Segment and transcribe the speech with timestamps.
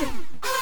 [0.00, 0.57] Oh!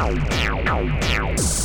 [0.00, 1.58] Ow, ow, ow, ow.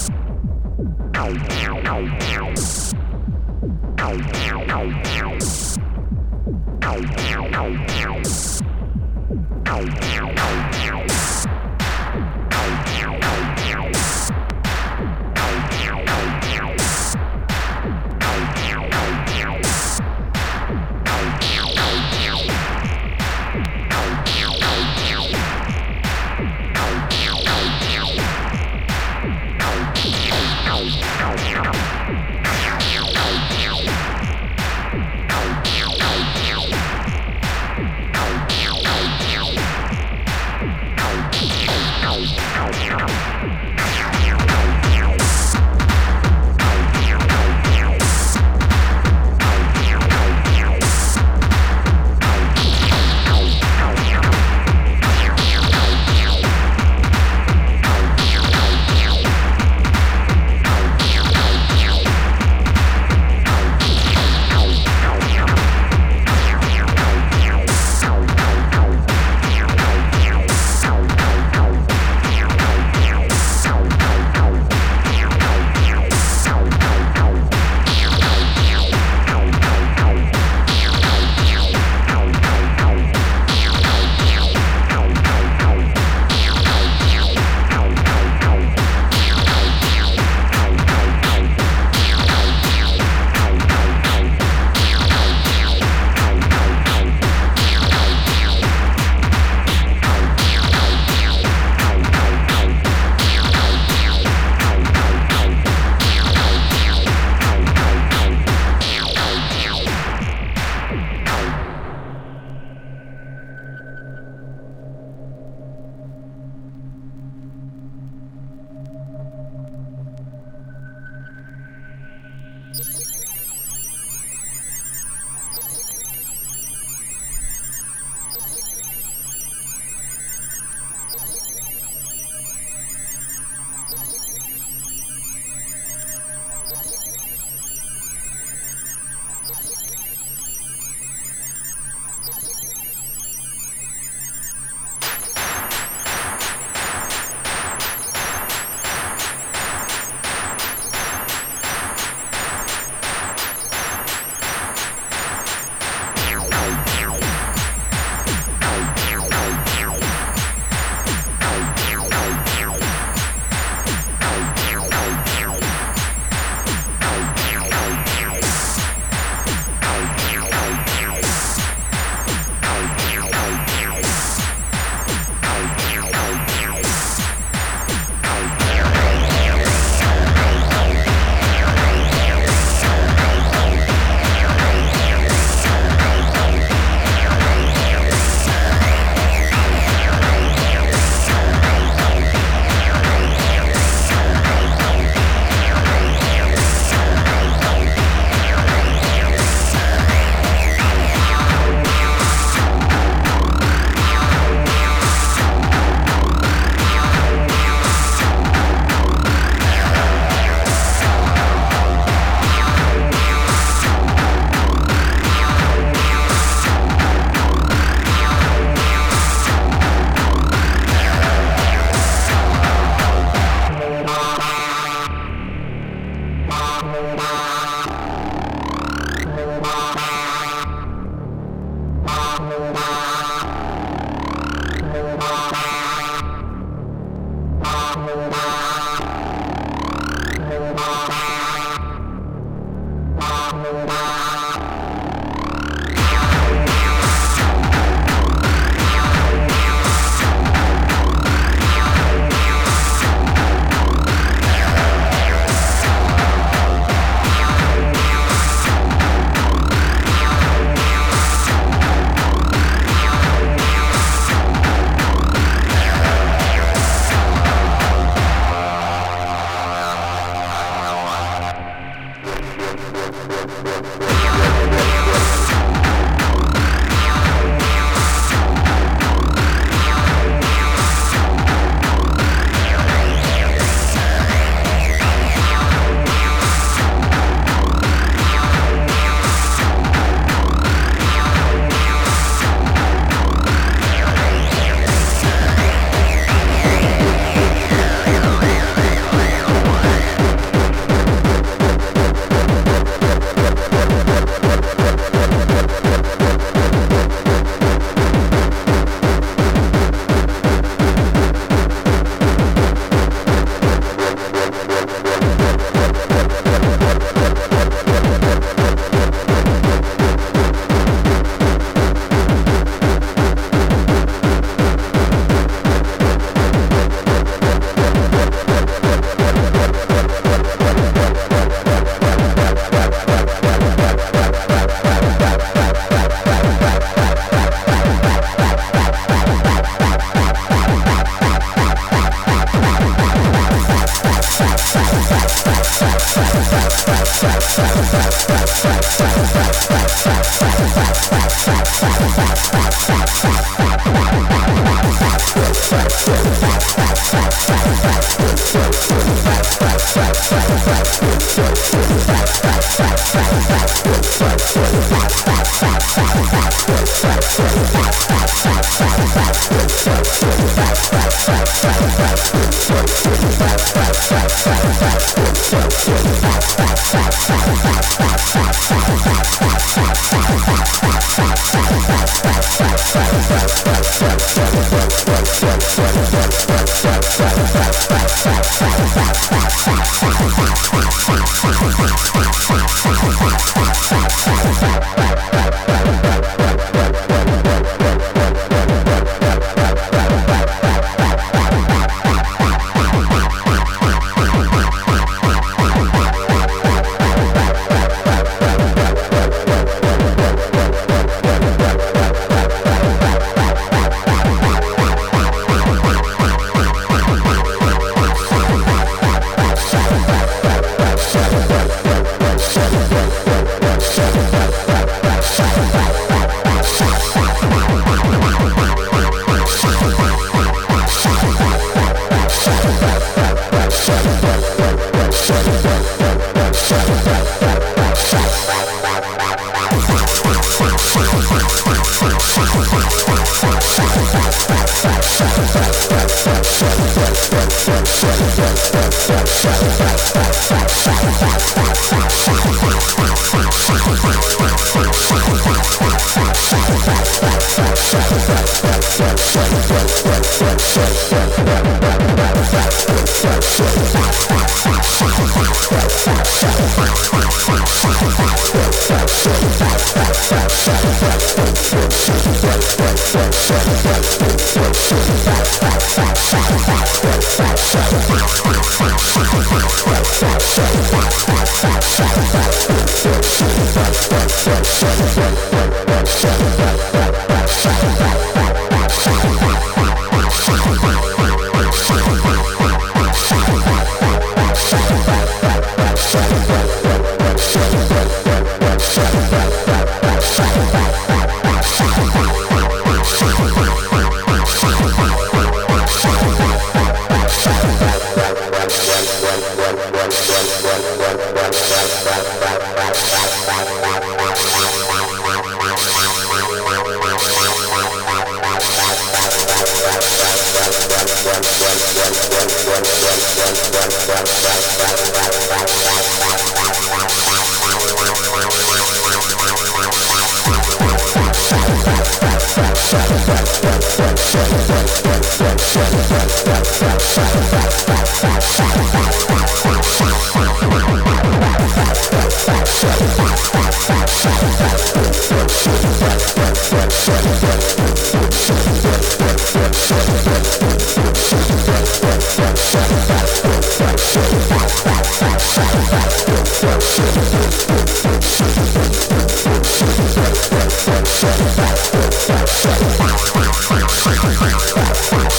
[449.43, 449.82] Trust.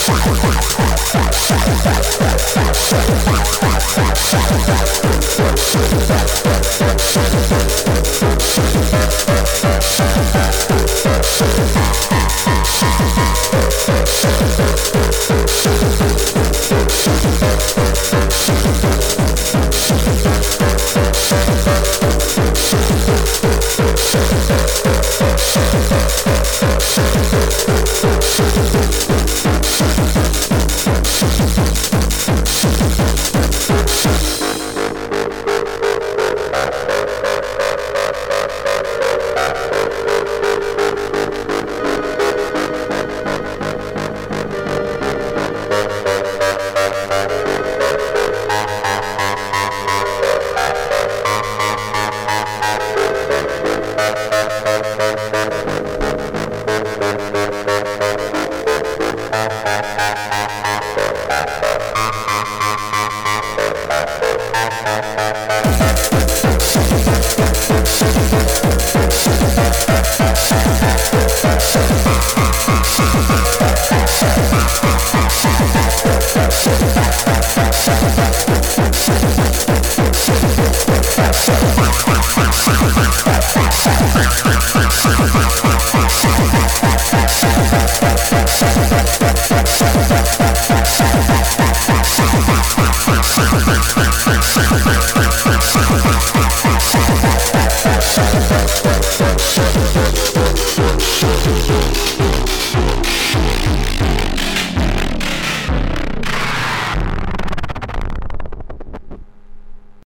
[0.06, 0.43] Fuck.